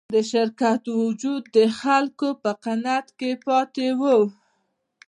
د 0.13 0.15
شرکت 0.31 0.81
وجود 1.01 1.43
د 1.57 1.59
خلکو 1.79 2.27
په 2.41 2.51
قناعت 2.63 3.07
کې 3.19 3.31
پاتې 3.45 3.87
و. 3.99 4.01